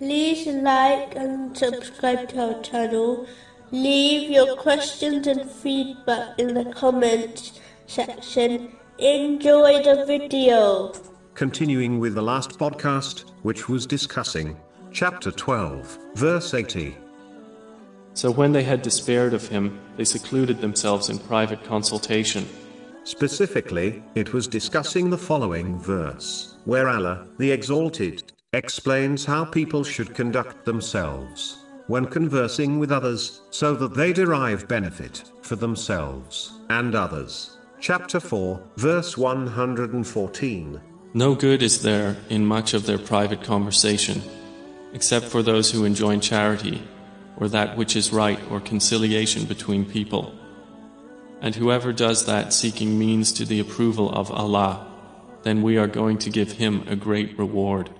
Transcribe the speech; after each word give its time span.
like 0.00 1.14
and 1.16 1.56
subscribe 1.56 2.28
to 2.30 2.54
our 2.54 2.62
channel. 2.62 3.26
Leave 3.70 4.30
your 4.30 4.56
questions 4.56 5.26
and 5.26 5.50
feedback 5.50 6.38
in 6.38 6.54
the 6.54 6.64
comments 6.72 7.60
section. 7.86 8.76
Enjoy 8.98 9.82
the 9.82 10.04
video. 10.06 10.92
Continuing 11.34 11.98
with 11.98 12.14
the 12.14 12.22
last 12.22 12.58
podcast, 12.58 13.30
which 13.42 13.68
was 13.68 13.86
discussing 13.86 14.56
chapter 14.92 15.30
12, 15.30 15.98
verse 16.14 16.54
80. 16.54 16.96
So 18.14 18.30
when 18.30 18.52
they 18.52 18.62
had 18.62 18.82
despaired 18.82 19.34
of 19.34 19.48
him, 19.48 19.80
they 19.96 20.04
secluded 20.04 20.60
themselves 20.60 21.08
in 21.08 21.18
private 21.18 21.64
consultation. 21.64 22.48
Specifically, 23.02 24.02
it 24.14 24.32
was 24.32 24.46
discussing 24.46 25.10
the 25.10 25.18
following 25.18 25.76
verse, 25.78 26.56
where 26.64 26.88
Allah, 26.88 27.26
the 27.38 27.50
Exalted, 27.50 28.32
explains 28.54 29.24
how 29.24 29.44
people 29.44 29.84
should 29.84 30.14
conduct 30.14 30.64
themselves 30.64 31.58
when 31.86 32.06
conversing 32.06 32.78
with 32.78 32.90
others, 32.90 33.42
so 33.50 33.74
that 33.74 33.94
they 33.94 34.12
derive 34.12 34.66
benefit 34.66 35.22
for 35.42 35.56
themselves 35.56 36.52
and 36.70 36.94
others. 36.94 37.58
Chapter 37.78 38.20
4, 38.20 38.62
verse 38.76 39.18
114. 39.18 40.80
No 41.12 41.34
good 41.34 41.62
is 41.62 41.82
there 41.82 42.16
in 42.30 42.46
much 42.46 42.72
of 42.72 42.86
their 42.86 42.98
private 42.98 43.42
conversation, 43.42 44.22
except 44.94 45.26
for 45.26 45.42
those 45.42 45.70
who 45.70 45.84
enjoin 45.84 46.20
charity, 46.20 46.82
or 47.36 47.48
that 47.48 47.76
which 47.76 47.96
is 47.96 48.12
right, 48.12 48.40
or 48.50 48.60
conciliation 48.60 49.44
between 49.44 49.84
people. 49.84 50.34
And 51.42 51.54
whoever 51.54 51.92
does 51.92 52.24
that 52.24 52.54
seeking 52.54 52.98
means 52.98 53.32
to 53.34 53.44
the 53.44 53.60
approval 53.60 54.10
of 54.10 54.30
Allah, 54.30 54.90
then 55.42 55.60
we 55.60 55.76
are 55.76 55.86
going 55.86 56.16
to 56.18 56.30
give 56.30 56.52
him 56.52 56.84
a 56.88 56.96
great 56.96 57.38
reward. 57.38 57.90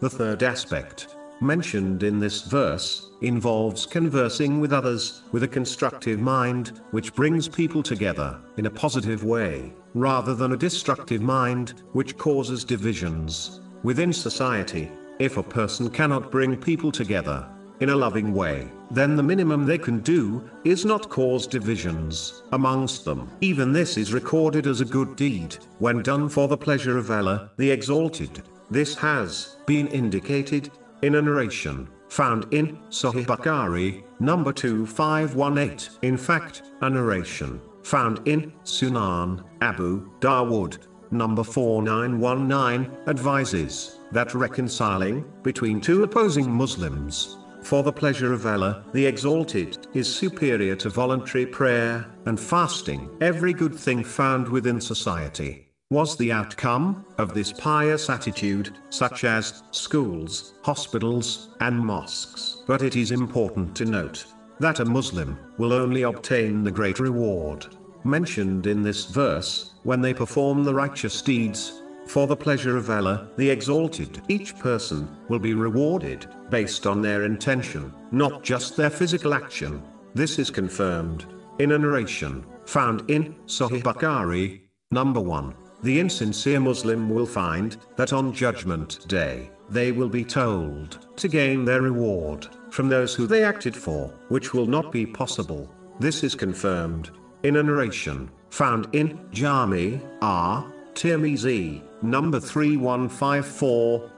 The 0.00 0.08
third 0.08 0.42
aspect, 0.42 1.14
mentioned 1.42 2.02
in 2.02 2.18
this 2.18 2.42
verse, 2.42 3.10
involves 3.20 3.84
conversing 3.84 4.58
with 4.58 4.72
others 4.72 5.20
with 5.30 5.42
a 5.42 5.48
constructive 5.48 6.18
mind, 6.18 6.80
which 6.90 7.14
brings 7.14 7.48
people 7.48 7.82
together 7.82 8.38
in 8.56 8.64
a 8.64 8.70
positive 8.70 9.24
way, 9.24 9.74
rather 9.92 10.34
than 10.34 10.52
a 10.52 10.56
destructive 10.56 11.20
mind, 11.20 11.82
which 11.92 12.16
causes 12.16 12.64
divisions 12.64 13.60
within 13.82 14.10
society. 14.10 14.90
If 15.18 15.36
a 15.36 15.42
person 15.42 15.90
cannot 15.90 16.30
bring 16.30 16.56
people 16.56 16.90
together, 16.90 17.46
in 17.80 17.90
a 17.90 17.96
loving 17.96 18.32
way, 18.32 18.70
then 18.90 19.16
the 19.16 19.22
minimum 19.22 19.66
they 19.66 19.78
can 19.78 20.00
do 20.00 20.48
is 20.64 20.86
not 20.86 21.08
cause 21.08 21.46
divisions 21.46 22.42
amongst 22.52 23.04
them. 23.04 23.30
Even 23.40 23.72
this 23.72 23.96
is 23.96 24.14
recorded 24.14 24.66
as 24.66 24.80
a 24.80 24.84
good 24.84 25.16
deed 25.16 25.56
when 25.78 26.02
done 26.02 26.28
for 26.28 26.48
the 26.48 26.56
pleasure 26.56 26.96
of 26.96 27.10
Allah, 27.10 27.50
the 27.56 27.70
Exalted. 27.70 28.42
This 28.70 28.94
has 28.96 29.56
been 29.66 29.88
indicated 29.88 30.70
in 31.02 31.16
a 31.16 31.22
narration 31.22 31.88
found 32.08 32.46
in 32.52 32.76
Sahih 32.88 33.26
Bukhari, 33.26 34.04
number 34.20 34.52
2518. 34.52 35.98
In 36.02 36.16
fact, 36.16 36.62
a 36.80 36.88
narration 36.88 37.60
found 37.82 38.20
in 38.28 38.52
Sunan 38.62 39.42
Abu 39.60 40.08
Dawood, 40.20 40.78
number 41.10 41.42
4919, 41.42 43.08
advises 43.08 43.98
that 44.12 44.34
reconciling 44.34 45.24
between 45.42 45.80
two 45.80 46.04
opposing 46.04 46.48
Muslims 46.48 47.38
for 47.62 47.82
the 47.82 47.92
pleasure 47.92 48.32
of 48.32 48.46
Allah, 48.46 48.84
the 48.92 49.04
Exalted, 49.04 49.86
is 49.94 50.12
superior 50.12 50.76
to 50.76 50.90
voluntary 50.90 51.44
prayer 51.44 52.06
and 52.26 52.38
fasting. 52.38 53.10
Every 53.20 53.52
good 53.52 53.74
thing 53.74 54.04
found 54.04 54.48
within 54.48 54.80
society 54.80 55.69
was 55.90 56.16
the 56.16 56.30
outcome 56.30 57.04
of 57.18 57.34
this 57.34 57.52
pious 57.52 58.08
attitude, 58.08 58.76
such 58.90 59.24
as 59.24 59.64
schools, 59.72 60.54
hospitals, 60.62 61.56
and 61.60 61.78
mosques. 61.78 62.62
But 62.66 62.82
it 62.82 62.94
is 62.94 63.10
important 63.10 63.76
to 63.76 63.84
note 63.84 64.24
that 64.60 64.78
a 64.78 64.84
Muslim 64.84 65.36
will 65.58 65.72
only 65.72 66.02
obtain 66.02 66.62
the 66.62 66.70
great 66.70 67.00
reward 67.00 67.66
mentioned 68.04 68.66
in 68.66 68.82
this 68.82 69.06
verse 69.06 69.72
when 69.82 70.00
they 70.00 70.14
perform 70.14 70.64
the 70.64 70.74
righteous 70.74 71.20
deeds 71.22 71.82
for 72.06 72.26
the 72.26 72.36
pleasure 72.36 72.76
of 72.76 72.90
Allah, 72.90 73.28
the 73.36 73.48
Exalted. 73.48 74.22
Each 74.28 74.58
person 74.58 75.08
will 75.28 75.38
be 75.38 75.54
rewarded 75.54 76.26
based 76.50 76.86
on 76.86 77.02
their 77.02 77.24
intention, 77.24 77.92
not 78.10 78.42
just 78.42 78.76
their 78.76 78.90
physical 78.90 79.34
action. 79.34 79.82
This 80.14 80.38
is 80.38 80.50
confirmed 80.50 81.26
in 81.58 81.72
a 81.72 81.78
narration 81.78 82.44
found 82.66 83.08
in 83.10 83.34
Sahih 83.46 83.82
Bukhari, 83.82 84.60
number 84.90 85.20
1. 85.20 85.54
The 85.82 85.98
insincere 85.98 86.60
Muslim 86.60 87.08
will 87.08 87.26
find 87.26 87.76
that 87.96 88.12
on 88.12 88.34
Judgment 88.34 89.08
Day, 89.08 89.50
they 89.70 89.92
will 89.92 90.10
be 90.10 90.24
told 90.24 91.06
to 91.16 91.28
gain 91.28 91.64
their 91.64 91.80
reward 91.80 92.46
from 92.70 92.88
those 92.88 93.14
who 93.14 93.26
they 93.26 93.44
acted 93.44 93.74
for, 93.74 94.08
which 94.28 94.52
will 94.52 94.66
not 94.66 94.92
be 94.92 95.06
possible. 95.06 95.70
This 95.98 96.22
is 96.22 96.34
confirmed 96.34 97.10
in 97.42 97.56
a 97.56 97.62
narration 97.62 98.30
found 98.50 98.88
in 98.92 99.18
Jami 99.30 100.00
At 100.20 100.64
Tirmizi, 100.94 101.82
number 102.02 102.40
3154, 102.40 104.10